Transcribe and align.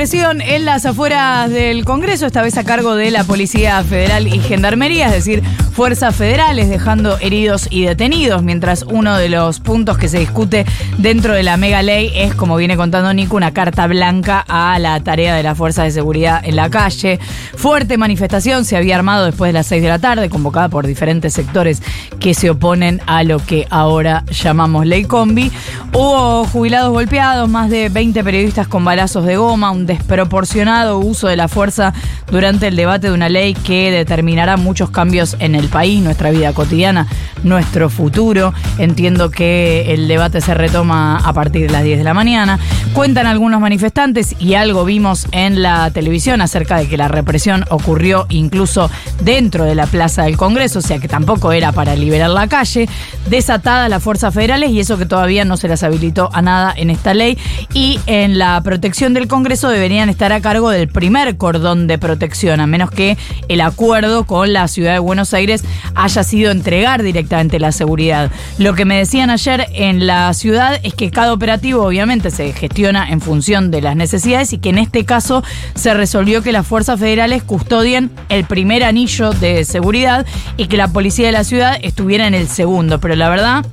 de 0.00 0.06
represión 0.06 0.40
en 0.40 0.64
las 0.64 0.86
afueras 0.86 1.50
del 1.50 1.84
Congreso, 1.84 2.24
esta 2.24 2.40
vez 2.40 2.56
a 2.56 2.64
cargo 2.64 2.94
de 2.94 3.10
la 3.10 3.22
Policía 3.24 3.84
Federal 3.84 4.28
y 4.28 4.40
Gendarmería, 4.40 5.08
es 5.08 5.12
decir, 5.12 5.42
fuerzas 5.74 6.16
federales 6.16 6.70
dejando 6.70 7.18
heridos 7.18 7.68
y 7.70 7.84
detenidos, 7.84 8.42
mientras 8.42 8.82
uno 8.82 9.18
de 9.18 9.28
los 9.28 9.60
puntos 9.60 9.98
que 9.98 10.08
se 10.08 10.18
discute 10.18 10.64
dentro 10.96 11.34
de 11.34 11.42
la 11.42 11.58
mega 11.58 11.82
ley 11.82 12.12
es, 12.14 12.34
como 12.34 12.56
viene 12.56 12.78
contando 12.78 13.12
Nico, 13.12 13.36
una 13.36 13.52
carta 13.52 13.86
blanca 13.86 14.42
a 14.48 14.78
la 14.78 15.00
tarea 15.00 15.34
de 15.34 15.42
las 15.42 15.58
fuerzas 15.58 15.84
de 15.84 15.90
seguridad 15.90 16.40
en 16.44 16.56
la 16.56 16.70
calle. 16.70 17.20
Fuerte 17.54 17.98
manifestación 17.98 18.64
se 18.64 18.78
había 18.78 18.96
armado 18.96 19.26
después 19.26 19.50
de 19.50 19.52
las 19.52 19.66
6 19.66 19.82
de 19.82 19.88
la 19.88 19.98
tarde, 19.98 20.30
convocada 20.30 20.70
por 20.70 20.86
diferentes 20.86 21.34
sectores 21.34 21.82
que 22.20 22.32
se 22.32 22.48
oponen 22.48 23.02
a 23.06 23.22
lo 23.22 23.38
que 23.38 23.66
ahora 23.68 24.24
llamamos 24.30 24.86
ley 24.86 25.04
combi. 25.04 25.52
Hubo 25.92 26.46
jubilados 26.46 26.90
golpeados, 26.90 27.50
más 27.50 27.68
de 27.68 27.90
20 27.90 28.24
periodistas 28.24 28.66
con 28.66 28.82
balazos 28.82 29.26
de 29.26 29.36
goma, 29.36 29.70
un 29.70 29.89
desproporcionado 29.90 30.98
uso 30.98 31.26
de 31.26 31.36
la 31.36 31.48
fuerza 31.48 31.92
durante 32.30 32.68
el 32.68 32.76
debate 32.76 33.08
de 33.08 33.12
una 33.12 33.28
ley 33.28 33.54
que 33.54 33.90
determinará 33.90 34.56
muchos 34.56 34.90
cambios 34.90 35.36
en 35.40 35.54
el 35.54 35.68
país, 35.68 36.00
nuestra 36.02 36.30
vida 36.30 36.52
cotidiana, 36.52 37.06
nuestro 37.42 37.90
futuro. 37.90 38.54
Entiendo 38.78 39.30
que 39.30 39.92
el 39.92 40.06
debate 40.06 40.40
se 40.40 40.54
retoma 40.54 41.18
a 41.18 41.32
partir 41.32 41.66
de 41.66 41.72
las 41.72 41.82
10 41.82 41.98
de 41.98 42.04
la 42.04 42.14
mañana. 42.14 42.58
Cuentan 42.92 43.26
algunos 43.26 43.60
manifestantes 43.60 44.36
y 44.38 44.54
algo 44.54 44.84
vimos 44.84 45.26
en 45.32 45.62
la 45.62 45.90
televisión 45.90 46.40
acerca 46.40 46.78
de 46.78 46.88
que 46.88 46.96
la 46.96 47.08
represión 47.08 47.64
ocurrió 47.70 48.26
incluso 48.28 48.90
dentro 49.22 49.64
de 49.64 49.74
la 49.74 49.86
plaza 49.86 50.22
del 50.22 50.36
Congreso, 50.36 50.78
o 50.78 50.82
sea 50.82 50.98
que 50.98 51.08
tampoco 51.08 51.52
era 51.52 51.72
para 51.72 51.96
liberar 51.96 52.30
la 52.30 52.46
calle, 52.46 52.88
desatadas 53.28 53.90
las 53.90 54.02
fuerzas 54.02 54.32
federales 54.32 54.70
y 54.70 54.80
eso 54.80 54.98
que 54.98 55.06
todavía 55.06 55.44
no 55.44 55.56
se 55.56 55.68
las 55.68 55.82
habilitó 55.82 56.30
a 56.32 56.42
nada 56.42 56.72
en 56.76 56.90
esta 56.90 57.14
ley 57.14 57.38
y 57.74 57.98
en 58.06 58.38
la 58.38 58.60
protección 58.62 59.14
del 59.14 59.28
Congreso 59.28 59.68
deberían 59.80 60.10
estar 60.10 60.30
a 60.30 60.42
cargo 60.42 60.68
del 60.68 60.88
primer 60.88 61.38
cordón 61.38 61.86
de 61.86 61.96
protección, 61.96 62.60
a 62.60 62.66
menos 62.66 62.90
que 62.90 63.16
el 63.48 63.62
acuerdo 63.62 64.26
con 64.26 64.52
la 64.52 64.68
ciudad 64.68 64.92
de 64.92 64.98
Buenos 64.98 65.32
Aires 65.32 65.64
haya 65.94 66.22
sido 66.22 66.50
entregar 66.50 67.02
directamente 67.02 67.58
la 67.58 67.72
seguridad. 67.72 68.30
Lo 68.58 68.74
que 68.74 68.84
me 68.84 68.98
decían 68.98 69.30
ayer 69.30 69.68
en 69.72 70.06
la 70.06 70.34
ciudad 70.34 70.78
es 70.82 70.92
que 70.92 71.10
cada 71.10 71.32
operativo 71.32 71.82
obviamente 71.82 72.30
se 72.30 72.52
gestiona 72.52 73.08
en 73.08 73.22
función 73.22 73.70
de 73.70 73.80
las 73.80 73.96
necesidades 73.96 74.52
y 74.52 74.58
que 74.58 74.68
en 74.68 74.76
este 74.76 75.06
caso 75.06 75.42
se 75.74 75.94
resolvió 75.94 76.42
que 76.42 76.52
las 76.52 76.66
fuerzas 76.66 77.00
federales 77.00 77.42
custodien 77.42 78.10
el 78.28 78.44
primer 78.44 78.84
anillo 78.84 79.32
de 79.32 79.64
seguridad 79.64 80.26
y 80.58 80.66
que 80.66 80.76
la 80.76 80.88
policía 80.88 81.24
de 81.24 81.32
la 81.32 81.44
ciudad 81.44 81.78
estuviera 81.80 82.26
en 82.26 82.34
el 82.34 82.48
segundo. 82.48 83.00
Pero 83.00 83.16
la 83.16 83.30
verdad 83.30 83.64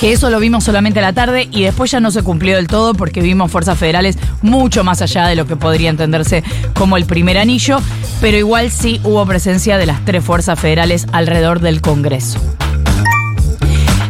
que 0.00 0.12
eso 0.12 0.30
lo 0.30 0.40
vimos 0.40 0.64
solamente 0.64 0.98
a 0.98 1.02
la 1.02 1.12
tarde 1.12 1.48
y 1.50 1.62
después 1.62 1.90
ya 1.90 2.00
no 2.00 2.10
se 2.10 2.22
cumplió 2.22 2.56
del 2.56 2.66
todo 2.66 2.94
porque 2.94 3.20
vimos 3.20 3.50
fuerzas 3.50 3.78
federales 3.78 4.18
mucho 4.42 4.84
más 4.84 5.02
allá 5.02 5.26
de 5.26 5.36
lo 5.36 5.46
que 5.46 5.56
podría 5.56 5.90
entenderse 5.90 6.42
como 6.74 6.96
el 6.96 7.06
primer 7.06 7.38
anillo, 7.38 7.78
pero 8.20 8.36
igual 8.36 8.70
sí 8.70 9.00
hubo 9.04 9.24
presencia 9.26 9.78
de 9.78 9.86
las 9.86 10.04
tres 10.04 10.24
fuerzas 10.24 10.58
federales 10.58 11.06
alrededor 11.12 11.60
del 11.60 11.80
Congreso. 11.80 12.53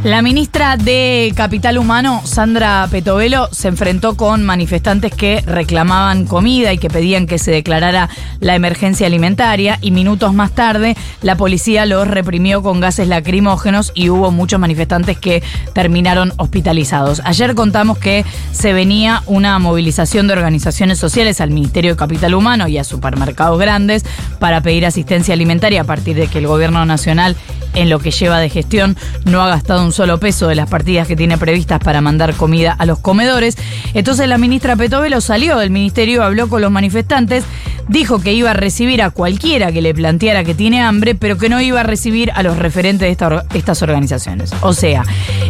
La 0.05 0.21
ministra 0.21 0.77
de 0.77 1.33
Capital 1.35 1.79
Humano, 1.79 2.21
Sandra 2.25 2.87
Petovelo, 2.91 3.49
se 3.53 3.69
enfrentó 3.69 4.19
con 4.19 4.45
manifestantes 4.45 5.15
que 5.15 5.41
reclamaban 5.47 6.27
comida 6.27 6.75
y 6.75 6.79
que 6.79 6.91
pedían 6.91 7.27
que 7.27 7.39
se 7.39 7.51
declarara 7.51 8.11
la 8.39 8.55
emergencia 8.55 9.07
alimentaria 9.07 9.79
y 9.81 9.93
minutos 9.93 10.35
más 10.35 10.51
tarde 10.51 10.95
la 11.23 11.37
policía 11.37 11.87
los 11.87 12.07
reprimió 12.07 12.63
con 12.63 12.81
gases 12.81 13.09
lacrimógenos 13.09 13.93
y 13.95 14.11
hubo 14.11 14.31
muchos 14.31 14.61
manifestantes 14.61 15.17
que 15.17 15.43
terminaron 15.73 16.35
hospitalizados. 16.37 17.23
Ayer 17.25 17.55
contamos 17.55 17.97
que 17.97 18.27
se 18.53 18.75
venía 18.75 19.23
una 19.25 19.59
movilización 19.59 20.27
de 20.27 20.35
organizaciones 20.35 20.99
sociales 20.99 21.41
al 21.41 21.49
Ministerio 21.49 21.93
de 21.93 21.97
Capital 21.97 22.35
Humano 22.35 22.69
y 22.69 22.77
a 22.77 22.85
supermercados 22.85 23.59
grandes 23.59 24.05
para 24.39 24.61
pedir 24.61 24.85
asistencia 24.85 25.33
alimentaria 25.33 25.81
a 25.81 25.85
partir 25.85 26.15
de 26.15 26.27
que 26.27 26.41
el 26.41 26.47
gobierno 26.47 26.85
nacional 26.85 27.37
en 27.75 27.91
lo 27.91 27.99
que 27.99 28.11
lleva 28.11 28.39
de 28.39 28.49
gestión 28.49 28.97
no 29.25 29.43
ha 29.43 29.49
gastado 29.49 29.85
un 29.85 29.93
solo 29.93 30.19
peso 30.19 30.49
de 30.49 30.55
las 30.55 30.69
partidas 30.69 31.07
que 31.07 31.17
tiene 31.17 31.39
previstas 31.39 31.81
para 31.81 32.01
mandar 32.01 32.35
comida 32.35 32.73
a 32.73 32.87
los 32.87 32.99
comedores. 32.99 33.57
Entonces 33.95 34.29
la 34.29 34.39
ministra 34.39 34.77
Petovelo 34.77 35.21
salió 35.21 35.59
del 35.59 35.71
ministerio, 35.71 36.23
habló 36.23 36.49
con 36.49 36.63
los 36.63 36.71
manifestantes, 36.71 37.45
dijo 37.89 38.21
que 38.21 38.33
iba 38.33 38.51
a 38.51 38.55
recibir 38.55 39.03
a 39.03 39.11
cualquiera 39.11 39.73
que 39.73 39.83
le 39.83 39.95
planteara 39.95 40.45
que 40.45 40.55
tiene 40.55 40.83
hambre, 40.83 41.15
pero 41.15 41.39
que 41.39 41.49
no 41.49 41.61
iba 41.61 41.81
a 41.81 41.83
recibir 41.83 42.31
a 42.35 42.43
los 42.43 42.59
referentes 42.59 43.01
de 43.01 43.39
estas 43.55 43.83
organizaciones. 43.83 44.53
O 44.63 44.73
sea, 44.73 45.05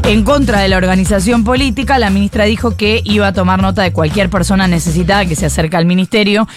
en 0.04 0.24
contra 0.24 0.60
de 0.60 0.68
la 0.68 0.76
organización 0.76 1.44
política, 1.44 1.98
la 1.98 2.10
ministra 2.10 2.44
dijo 2.44 2.76
que 2.76 3.00
iba 3.04 3.28
a 3.28 3.32
tomar 3.32 3.62
nota 3.62 3.82
de 3.82 3.92
cualquier 3.92 4.30
persona 4.30 4.66
necesitada 4.66 5.26
que 5.26 5.36
se 5.36 5.46
acerque 5.46 5.76
al 5.76 5.86
ministerio, 5.86 6.48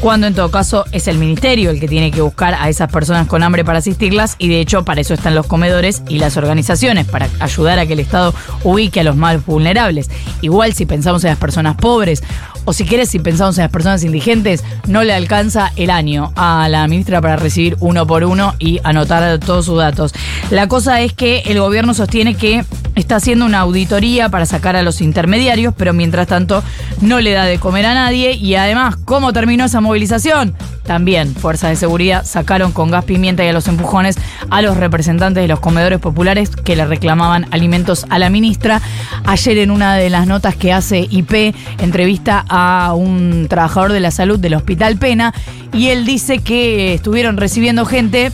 cuando 0.00 0.26
en 0.26 0.34
todo 0.34 0.50
caso 0.50 0.84
es 0.92 1.08
el 1.08 1.18
ministerio 1.18 1.70
el 1.70 1.80
que 1.80 1.88
tiene 1.88 2.10
que 2.10 2.20
buscar 2.20 2.54
a 2.54 2.68
esas 2.68 2.90
personas 2.90 3.26
con 3.26 3.42
hambre 3.42 3.64
para 3.64 3.78
asistirlas 3.78 4.36
y 4.38 4.48
de 4.48 4.60
hecho 4.60 4.84
para 4.84 5.00
eso 5.00 5.14
están 5.14 5.34
los 5.34 5.46
comedores 5.46 6.02
y 6.08 6.18
las 6.18 6.36
organizaciones, 6.36 7.06
para 7.06 7.28
ayudar 7.40 7.78
a 7.78 7.86
que 7.86 7.94
el 7.94 8.00
Estado 8.00 8.34
ubique 8.64 9.00
a 9.00 9.04
los 9.04 9.16
más 9.16 9.44
vulnerables. 9.44 10.10
Igual 10.40 10.72
si 10.74 10.86
pensamos 10.86 11.24
en 11.24 11.30
las 11.30 11.38
personas 11.38 11.76
pobres 11.76 12.22
o 12.68 12.74
si 12.74 12.84
quieres, 12.84 13.08
si 13.08 13.18
pensamos 13.18 13.56
en 13.56 13.62
las 13.62 13.70
personas 13.70 14.04
indigentes, 14.04 14.62
no 14.86 15.02
le 15.02 15.14
alcanza 15.14 15.72
el 15.76 15.88
año 15.88 16.34
a 16.36 16.68
la 16.68 16.86
ministra 16.86 17.22
para 17.22 17.36
recibir 17.36 17.78
uno 17.80 18.06
por 18.06 18.24
uno 18.24 18.54
y 18.58 18.78
anotar 18.84 19.38
todos 19.38 19.64
sus 19.64 19.78
datos. 19.78 20.12
La 20.50 20.68
cosa 20.68 21.00
es 21.00 21.14
que 21.14 21.38
el 21.46 21.60
gobierno 21.60 21.94
sostiene 21.94 22.34
que 22.34 22.66
está 22.98 23.16
haciendo 23.16 23.46
una 23.46 23.60
auditoría 23.60 24.28
para 24.28 24.46
sacar 24.46 24.76
a 24.76 24.82
los 24.82 25.00
intermediarios, 25.00 25.74
pero 25.76 25.92
mientras 25.92 26.26
tanto 26.26 26.62
no 27.00 27.20
le 27.20 27.32
da 27.32 27.44
de 27.44 27.58
comer 27.58 27.86
a 27.86 27.94
nadie 27.94 28.32
y 28.32 28.54
además, 28.54 28.96
¿cómo 29.04 29.32
terminó 29.32 29.64
esa 29.64 29.80
movilización? 29.80 30.54
También 30.84 31.34
fuerzas 31.34 31.70
de 31.70 31.76
seguridad 31.76 32.24
sacaron 32.24 32.72
con 32.72 32.90
gas 32.90 33.04
pimienta 33.04 33.44
y 33.44 33.48
a 33.48 33.52
los 33.52 33.68
empujones 33.68 34.16
a 34.48 34.62
los 34.62 34.78
representantes 34.78 35.42
de 35.42 35.48
los 35.48 35.60
comedores 35.60 35.98
populares 35.98 36.48
que 36.50 36.76
le 36.76 36.86
reclamaban 36.86 37.46
alimentos 37.50 38.06
a 38.08 38.18
la 38.18 38.30
ministra. 38.30 38.80
Ayer 39.26 39.58
en 39.58 39.70
una 39.70 39.96
de 39.96 40.08
las 40.08 40.26
notas 40.26 40.56
que 40.56 40.72
hace 40.72 41.06
IP 41.10 41.54
entrevista 41.78 42.44
a 42.48 42.94
un 42.94 43.48
trabajador 43.50 43.92
de 43.92 44.00
la 44.00 44.10
salud 44.10 44.38
del 44.38 44.54
Hospital 44.54 44.96
Pena 44.96 45.34
y 45.74 45.88
él 45.88 46.06
dice 46.06 46.38
que 46.38 46.94
estuvieron 46.94 47.36
recibiendo 47.36 47.84
gente 47.84 48.32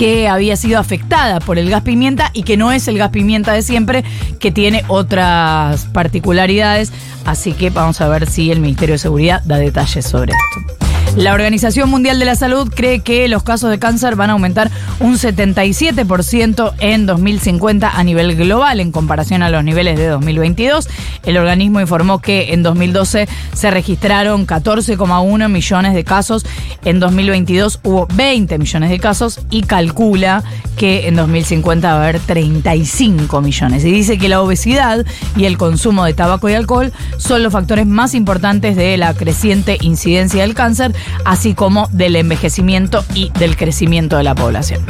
que 0.00 0.28
había 0.28 0.56
sido 0.56 0.78
afectada 0.78 1.40
por 1.40 1.58
el 1.58 1.68
gas 1.68 1.82
pimienta 1.82 2.30
y 2.32 2.44
que 2.44 2.56
no 2.56 2.72
es 2.72 2.88
el 2.88 2.96
gas 2.96 3.10
pimienta 3.10 3.52
de 3.52 3.60
siempre, 3.60 4.02
que 4.38 4.50
tiene 4.50 4.82
otras 4.88 5.84
particularidades. 5.92 6.90
Así 7.26 7.52
que 7.52 7.68
vamos 7.68 8.00
a 8.00 8.08
ver 8.08 8.26
si 8.26 8.50
el 8.50 8.60
Ministerio 8.60 8.94
de 8.94 8.98
Seguridad 8.98 9.42
da 9.44 9.58
detalles 9.58 10.06
sobre 10.06 10.32
esto. 10.32 10.89
La 11.16 11.34
Organización 11.34 11.90
Mundial 11.90 12.20
de 12.20 12.24
la 12.24 12.36
Salud 12.36 12.70
cree 12.72 13.00
que 13.00 13.26
los 13.26 13.42
casos 13.42 13.68
de 13.68 13.80
cáncer 13.80 14.14
van 14.14 14.30
a 14.30 14.34
aumentar 14.34 14.70
un 15.00 15.14
77% 15.14 16.72
en 16.78 17.04
2050 17.04 17.90
a 17.90 18.04
nivel 18.04 18.36
global 18.36 18.78
en 18.78 18.92
comparación 18.92 19.42
a 19.42 19.50
los 19.50 19.64
niveles 19.64 19.98
de 19.98 20.06
2022. 20.06 20.88
El 21.24 21.36
organismo 21.36 21.80
informó 21.80 22.20
que 22.20 22.54
en 22.54 22.62
2012 22.62 23.28
se 23.52 23.70
registraron 23.72 24.46
14,1 24.46 25.48
millones 25.48 25.94
de 25.94 26.04
casos, 26.04 26.46
en 26.84 27.00
2022 27.00 27.80
hubo 27.82 28.06
20 28.14 28.58
millones 28.58 28.90
de 28.90 29.00
casos 29.00 29.40
y 29.50 29.62
calcula 29.62 30.44
que 30.76 31.08
en 31.08 31.16
2050 31.16 31.88
va 31.88 31.94
a 31.94 32.02
haber 32.02 32.20
35 32.20 33.40
millones. 33.42 33.84
Y 33.84 33.90
dice 33.90 34.16
que 34.16 34.28
la 34.28 34.40
obesidad 34.40 35.04
y 35.36 35.44
el 35.44 35.58
consumo 35.58 36.04
de 36.04 36.14
tabaco 36.14 36.48
y 36.48 36.54
alcohol 36.54 36.92
son 37.18 37.42
los 37.42 37.52
factores 37.52 37.86
más 37.86 38.14
importantes 38.14 38.76
de 38.76 38.96
la 38.96 39.12
creciente 39.12 39.76
incidencia 39.80 40.42
del 40.42 40.54
cáncer 40.54 40.94
así 41.24 41.54
como 41.54 41.88
del 41.92 42.16
envejecimiento 42.16 43.04
y 43.14 43.30
del 43.38 43.56
crecimiento 43.56 44.16
de 44.16 44.24
la 44.24 44.34
población. 44.34 44.84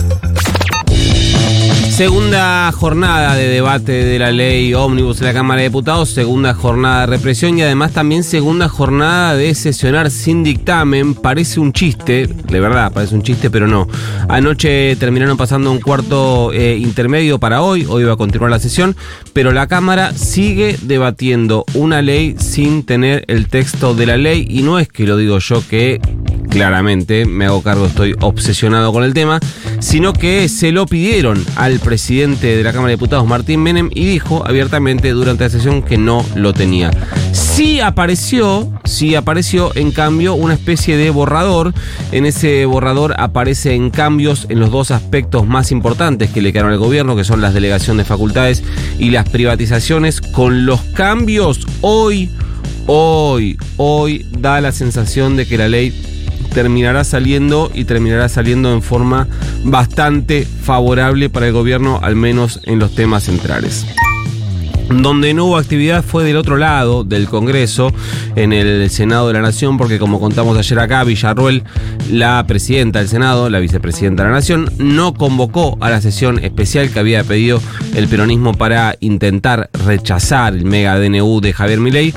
Segunda 2.01 2.73
jornada 2.73 3.37
de 3.37 3.47
debate 3.47 3.93
de 3.93 4.19
la 4.19 4.33
ley 4.33 4.73
ómnibus 4.73 5.21
en 5.21 5.27
la 5.27 5.35
Cámara 5.35 5.61
de 5.61 5.69
Diputados, 5.69 6.09
segunda 6.09 6.55
jornada 6.55 7.03
de 7.03 7.09
represión 7.09 7.59
y 7.59 7.63
además 7.63 7.93
también 7.93 8.25
segunda 8.25 8.71
jornada 8.71 9.37
de 9.37 9.55
sesionar 9.55 10.11
sin 10.11 10.43
dictamen. 10.43 11.13
Parece 11.15 11.61
un 11.61 11.75
chiste, 11.75 12.27
de 12.27 12.59
verdad, 12.59 12.91
parece 12.91 13.15
un 13.15 13.23
chiste, 13.23 13.51
pero 13.51 13.67
no. 13.67 13.87
Anoche 14.31 14.97
terminaron 14.97 15.37
pasando 15.37 15.71
un 15.71 15.79
cuarto 15.79 16.55
eh, 16.55 16.79
intermedio 16.79 17.39
para 17.39 17.61
hoy, 17.61 17.85
hoy 17.87 18.05
va 18.05 18.15
a 18.15 18.17
continuar 18.17 18.51
la 18.51 18.61
sesión, 18.61 18.97
pero 19.35 19.53
la 19.53 19.67
Cámara 19.67 20.15
sigue 20.15 20.79
debatiendo 20.81 21.67
una 21.75 22.01
ley 22.01 22.35
sin 22.39 22.83
tener 22.83 23.27
el 23.29 23.49
texto 23.49 23.93
de 23.93 24.07
la 24.07 24.17
ley 24.17 24.47
y 24.49 24.63
no 24.63 24.79
es 24.79 24.89
que 24.89 25.05
lo 25.05 25.19
digo 25.19 25.39
yo 25.39 25.63
que 25.69 26.01
claramente, 26.51 27.25
me 27.25 27.47
hago 27.47 27.63
cargo, 27.63 27.87
estoy 27.87 28.15
obsesionado 28.21 28.93
con 28.93 29.05
el 29.05 29.15
tema, 29.15 29.41
sino 29.79 30.13
que 30.13 30.49
se 30.49 30.73
lo 30.73 30.85
pidieron 30.85 31.43
al 31.57 31.79
presidente 31.79 32.57
de 32.57 32.63
la 32.63 32.73
Cámara 32.73 32.89
de 32.89 32.97
Diputados, 32.97 33.27
Martín 33.27 33.63
Menem, 33.63 33.89
y 33.95 34.05
dijo 34.05 34.45
abiertamente 34.47 35.11
durante 35.11 35.45
la 35.45 35.51
sesión 35.51 35.83
que 35.83 35.97
no 35.97 36.27
lo 36.35 36.53
tenía. 36.53 36.91
Sí 37.33 37.81
apareció, 37.81 38.71
sí 38.85 39.15
apareció 39.15 39.75
en 39.77 39.93
cambio 39.93 40.35
una 40.35 40.55
especie 40.55 40.97
de 40.97 41.11
borrador. 41.11 41.73
En 42.11 42.27
ese 42.27 42.67
borrador 42.67 43.15
aparecen 43.19 43.91
cambios 43.91 44.47
en 44.49 44.61
los 44.61 44.71
dos 44.71 44.91
aspectos 44.91 45.47
más 45.47 45.71
importantes 45.71 46.31
que 46.31 46.43
le 46.43 46.53
quedaron 46.53 46.73
al 46.73 46.79
gobierno, 46.79 47.17
que 47.17 47.25
son 47.25 47.41
las 47.41 47.55
delegación 47.55 47.97
de 47.97 48.05
facultades 48.05 48.63
y 48.99 49.11
las 49.11 49.29
privatizaciones. 49.29 50.21
Con 50.21 50.67
los 50.67 50.81
cambios 50.81 51.67
hoy, 51.81 52.31
hoy, 52.87 53.57
hoy 53.77 54.27
da 54.31 54.61
la 54.61 54.73
sensación 54.73 55.37
de 55.37 55.47
que 55.47 55.57
la 55.57 55.69
ley 55.69 55.95
terminará 56.53 57.05
saliendo 57.05 57.71
y 57.75 57.85
terminará 57.85 58.29
saliendo 58.29 58.73
en 58.73 58.83
forma 58.83 59.29
bastante 59.65 60.45
favorable 60.45 61.31
para 61.31 61.47
el 61.47 61.53
gobierno, 61.53 61.99
al 62.03 62.17
menos 62.17 62.61
en 62.65 62.79
los 62.79 62.95
temas 62.95 63.25
centrales. 63.25 63.87
Donde 64.91 65.35
no 65.35 65.45
hubo 65.45 65.57
actividad 65.57 66.03
fue 66.03 66.25
del 66.25 66.37
otro 66.37 66.57
lado 66.57 67.05
del 67.05 67.29
Congreso, 67.29 67.93
en 68.35 68.53
el 68.53 68.91
Senado 68.91 69.29
de 69.29 69.35
la 69.35 69.41
Nación, 69.41 69.79
porque 69.79 70.01
como 70.01 70.19
contamos 70.19 70.59
ayer 70.59 70.81
acá, 70.81 71.05
Villarruel, 71.05 71.63
la 72.11 72.45
presidenta 72.49 72.99
del 72.99 73.09
Senado, 73.09 73.49
la 73.51 73.61
vicepresidenta 73.61 74.25
de 74.25 74.31
la 74.31 74.35
Nación, 74.35 74.69
no 74.79 75.15
convocó 75.15 75.79
a 75.81 75.91
la 75.91 76.01
sesión 76.01 76.43
especial 76.43 76.91
que 76.91 76.99
había 76.99 77.23
pedido 77.23 77.63
el 77.95 78.09
peronismo 78.09 78.55
para 78.55 78.97
intentar 78.99 79.71
rechazar 79.87 80.55
el 80.55 80.65
mega 80.65 80.99
DNU 80.99 81.41
de 81.41 81.53
Javier 81.53 81.79
Milei. 81.79 82.13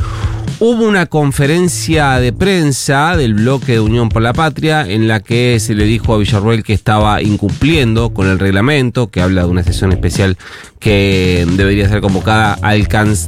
Hubo 0.66 0.86
una 0.86 1.08
conferencia 1.08 2.12
de 2.22 2.32
prensa 2.32 3.18
del 3.18 3.34
bloque 3.34 3.74
de 3.74 3.80
Unión 3.82 4.08
por 4.08 4.22
la 4.22 4.32
Patria 4.32 4.88
en 4.88 5.10
la 5.10 5.20
que 5.20 5.60
se 5.60 5.76
le 5.76 5.84
dijo 5.84 6.14
a 6.14 6.18
Villarruel 6.18 6.64
que 6.64 6.72
estaba 6.72 7.22
incumpliendo 7.22 8.14
con 8.14 8.30
el 8.30 8.40
reglamento, 8.40 9.12
que 9.12 9.20
habla 9.20 9.44
de 9.44 9.50
una 9.50 9.64
sesión 9.64 9.92
especial 9.92 10.38
que 10.80 11.46
debería 11.58 11.90
ser 11.90 12.00
convocada, 12.00 12.58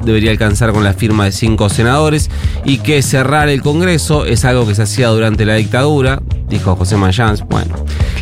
debería 0.05 0.31
alcanzar 0.31 0.71
con 0.71 0.85
la 0.85 0.93
firma 0.93 1.25
de 1.25 1.33
cinco 1.33 1.67
senadores 1.67 2.29
y 2.63 2.77
que 2.77 3.01
cerrar 3.01 3.49
el 3.49 3.61
Congreso 3.61 4.25
es 4.25 4.45
algo 4.45 4.65
que 4.65 4.73
se 4.73 4.83
hacía 4.83 5.09
durante 5.09 5.43
la 5.43 5.55
dictadura, 5.55 6.21
dijo 6.47 6.77
José 6.77 6.95
Mayans. 6.95 7.41
Bueno, 7.41 7.75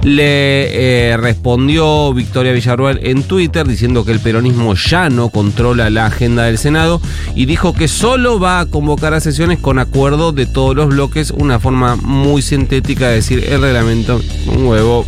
le 0.04 1.12
eh, 1.12 1.18
respondió 1.18 2.14
Victoria 2.14 2.52
Villarruel 2.52 3.00
en 3.04 3.24
Twitter 3.24 3.66
diciendo 3.68 4.04
que 4.04 4.12
el 4.12 4.20
peronismo 4.20 4.76
ya 4.76 5.10
no 5.10 5.30
controla 5.30 5.90
la 5.90 6.08
agenda 6.08 6.44
del 6.44 6.58
Senado 6.58 7.02
y 7.36 7.46
dijo 7.46 7.74
que 7.74 7.88
solo 7.88 8.40
va 8.40 8.60
a 8.60 8.66
convocar 8.66 9.14
a 9.14 9.22
sesiones 9.22 9.60
con 9.60 9.80
acuerdo 9.80 10.32
de 10.32 10.46
todos 10.46 10.76
los 10.76 10.90
bloques, 10.90 11.32
una 11.32 11.60
forma 11.60 11.96
muy 11.96 12.42
sintética 12.42 13.08
de 13.08 13.16
decir 13.16 13.44
el 13.50 13.62
reglamento, 13.62 14.22
un 14.48 14.68
huevo 14.68 15.06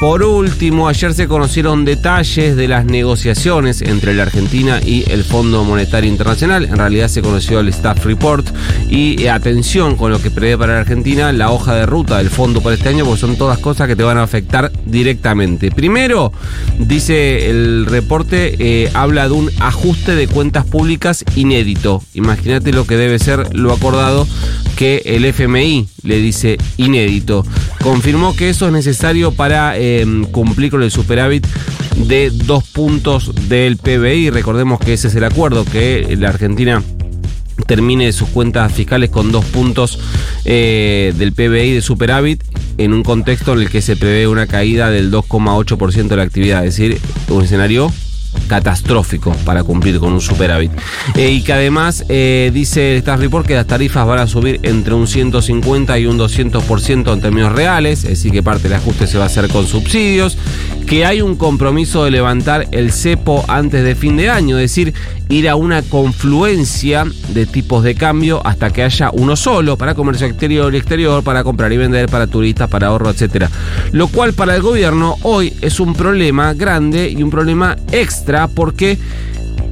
por 0.00 0.22
último, 0.22 0.86
ayer 0.86 1.12
se 1.12 1.26
conocieron 1.26 1.84
detalles 1.84 2.54
de 2.54 2.68
las 2.68 2.84
negociaciones 2.84 3.82
entre 3.82 4.14
la 4.14 4.22
Argentina 4.22 4.80
y 4.80 5.04
el 5.10 5.24
Fondo 5.24 5.64
Monetario 5.64 6.08
Internacional. 6.08 6.66
En 6.66 6.76
realidad 6.76 7.08
se 7.08 7.20
conoció 7.20 7.58
el 7.58 7.68
Staff 7.68 8.04
Report 8.04 8.46
y 8.88 9.20
eh, 9.20 9.30
atención 9.30 9.96
con 9.96 10.12
lo 10.12 10.22
que 10.22 10.30
prevé 10.30 10.56
para 10.56 10.74
la 10.74 10.80
Argentina 10.80 11.32
la 11.32 11.50
hoja 11.50 11.74
de 11.74 11.84
ruta 11.84 12.18
del 12.18 12.30
fondo 12.30 12.60
para 12.60 12.76
este 12.76 12.90
año, 12.90 13.04
porque 13.04 13.20
son 13.20 13.36
todas 13.36 13.58
cosas 13.58 13.88
que 13.88 13.96
te 13.96 14.04
van 14.04 14.18
a 14.18 14.22
afectar 14.22 14.70
directamente. 14.86 15.72
Primero, 15.72 16.32
dice 16.78 17.50
el 17.50 17.84
reporte, 17.86 18.54
eh, 18.60 18.90
habla 18.94 19.28
de 19.28 19.34
un 19.34 19.50
ajuste 19.58 20.14
de 20.14 20.28
cuentas 20.28 20.64
públicas 20.64 21.24
inédito. 21.34 22.04
Imagínate 22.14 22.72
lo 22.72 22.86
que 22.86 22.96
debe 22.96 23.18
ser 23.18 23.52
lo 23.52 23.72
acordado 23.72 24.28
que 24.78 25.02
el 25.06 25.24
FMI 25.24 25.88
le 26.04 26.18
dice 26.18 26.56
inédito. 26.76 27.44
Confirmó 27.82 28.36
que 28.36 28.48
eso 28.48 28.64
es 28.68 28.72
necesario 28.72 29.32
para 29.32 29.76
em, 29.76 30.24
cumplir 30.26 30.70
con 30.70 30.84
el 30.84 30.92
superávit 30.92 31.44
de 31.96 32.30
dos 32.30 32.62
puntos 32.62 33.32
del 33.48 33.76
PBI. 33.76 34.30
Recordemos 34.30 34.78
que 34.78 34.92
ese 34.92 35.08
es 35.08 35.16
el 35.16 35.24
acuerdo, 35.24 35.64
que 35.64 36.16
la 36.16 36.28
Argentina 36.28 36.80
termine 37.66 38.12
sus 38.12 38.28
cuentas 38.28 38.72
fiscales 38.72 39.10
con 39.10 39.32
dos 39.32 39.44
puntos 39.46 39.98
eh, 40.44 41.12
del 41.18 41.32
PBI 41.32 41.72
de 41.72 41.82
superávit 41.82 42.44
en 42.78 42.92
un 42.92 43.02
contexto 43.02 43.54
en 43.54 43.62
el 43.62 43.70
que 43.70 43.82
se 43.82 43.96
prevé 43.96 44.28
una 44.28 44.46
caída 44.46 44.90
del 44.90 45.10
2,8% 45.10 46.06
de 46.06 46.16
la 46.16 46.22
actividad, 46.22 46.64
es 46.64 46.76
decir, 46.76 47.00
un 47.30 47.42
escenario 47.42 47.92
catastrófico 48.48 49.32
para 49.44 49.62
cumplir 49.62 49.98
con 49.98 50.12
un 50.12 50.20
superávit. 50.20 50.72
Eh, 51.14 51.30
y 51.30 51.42
que 51.42 51.52
además 51.52 52.04
eh, 52.08 52.50
dice 52.52 52.92
el 52.92 52.98
Staff 52.98 53.20
Report 53.20 53.46
que 53.46 53.54
las 53.54 53.66
tarifas 53.66 54.06
van 54.06 54.18
a 54.18 54.26
subir 54.26 54.60
entre 54.62 54.94
un 54.94 55.06
150 55.06 55.98
y 55.98 56.06
un 56.06 56.18
200% 56.18 57.12
en 57.12 57.20
términos 57.20 57.52
reales, 57.52 58.04
es 58.04 58.10
decir, 58.10 58.32
que 58.32 58.42
parte 58.42 58.64
del 58.64 58.74
ajuste 58.74 59.06
se 59.06 59.18
va 59.18 59.24
a 59.24 59.26
hacer 59.26 59.48
con 59.48 59.66
subsidios, 59.66 60.38
que 60.86 61.04
hay 61.04 61.20
un 61.20 61.36
compromiso 61.36 62.04
de 62.04 62.10
levantar 62.10 62.66
el 62.72 62.92
cepo 62.92 63.44
antes 63.48 63.84
de 63.84 63.94
fin 63.94 64.16
de 64.16 64.30
año, 64.30 64.58
es 64.58 64.62
decir, 64.62 64.94
ir 65.28 65.48
a 65.48 65.56
una 65.56 65.82
confluencia 65.82 67.04
de 67.28 67.44
tipos 67.44 67.84
de 67.84 67.94
cambio 67.94 68.40
hasta 68.46 68.70
que 68.70 68.82
haya 68.82 69.10
uno 69.12 69.36
solo 69.36 69.76
para 69.76 69.94
comercio 69.94 70.26
exterior 70.26 70.74
y 70.74 70.78
exterior, 70.78 71.22
para 71.22 71.44
comprar 71.44 71.72
y 71.72 71.76
vender, 71.76 72.08
para 72.08 72.26
turistas, 72.26 72.70
para 72.70 72.88
ahorro, 72.88 73.10
etcétera. 73.10 73.50
Lo 73.92 74.08
cual 74.08 74.32
para 74.32 74.56
el 74.56 74.62
gobierno 74.62 75.16
hoy 75.22 75.52
es 75.60 75.80
un 75.80 75.94
problema 75.94 76.54
grande 76.54 77.10
y 77.10 77.22
un 77.22 77.30
problema 77.30 77.76
extra 77.92 78.17
porque 78.48 78.98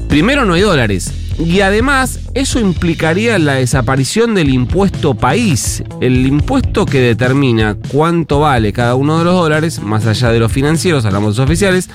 primero 0.09 0.45
no 0.45 0.55
hay 0.55 0.63
dólares. 0.63 1.13
Y 1.39 1.61
además, 1.61 2.21
eso 2.33 2.59
implicaría 2.59 3.39
la 3.39 3.55
desaparición 3.55 4.35
del 4.35 4.49
impuesto 4.49 5.15
país, 5.15 5.85
el 6.01 6.27
impuesto 6.27 6.87
que 6.87 6.99
determina 6.99 7.77
cuánto 7.93 8.41
vale 8.41 8.73
cada 8.73 8.95
uno 8.95 9.19
de 9.19 9.25
los 9.25 9.35
dólares, 9.35 9.83
más 9.83 10.07
allá 10.07 10.31
de 10.31 10.39
los 10.39 10.51
financieros, 10.51 11.05
hablamos 11.05 11.37
de 11.37 11.43
los 11.43 11.47
oficiales, 11.47 11.91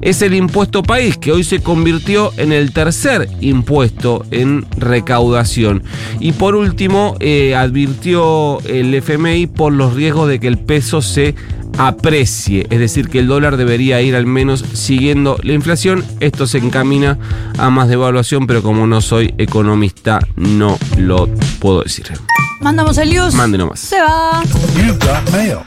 es 0.00 0.22
el 0.22 0.32
impuesto 0.32 0.82
país, 0.82 1.18
que 1.18 1.30
hoy 1.30 1.44
se 1.44 1.60
convirtió 1.60 2.32
en 2.38 2.52
el 2.52 2.72
tercer 2.72 3.28
impuesto 3.42 4.24
en 4.30 4.64
recaudación. 4.78 5.82
Y 6.18 6.32
por 6.32 6.56
último, 6.56 7.16
eh, 7.20 7.54
advirtió 7.54 8.60
el 8.60 8.94
FMI 8.94 9.46
por 9.46 9.74
los 9.74 9.92
riesgos 9.92 10.26
de 10.26 10.40
que 10.40 10.48
el 10.48 10.58
peso 10.58 11.02
se 11.02 11.34
aprecie, 11.78 12.66
es 12.70 12.78
decir, 12.78 13.08
que 13.08 13.18
el 13.18 13.26
dólar 13.26 13.56
debería 13.56 14.00
ir 14.02 14.16
al 14.16 14.26
menos 14.26 14.64
siguiendo 14.72 15.38
la 15.42 15.52
inflación. 15.52 16.04
Esto 16.20 16.46
se 16.46 16.58
encamina 16.58 17.18
a 17.58 17.70
más 17.70 17.88
devaluación, 17.88 18.46
pero 18.46 18.62
como 18.62 18.86
no 18.86 19.00
soy 19.00 19.34
economista, 19.38 20.20
no 20.36 20.78
lo 20.98 21.28
puedo 21.58 21.82
decir. 21.82 22.06
Mandamos 22.60 22.98
el 22.98 23.10
news. 23.10 23.34
Mande 23.34 23.56
nomás. 23.56 23.80
Se 23.80 24.00
va. 24.00 24.42
You've 24.76 24.98
got 24.98 25.30
mail. 25.32 25.58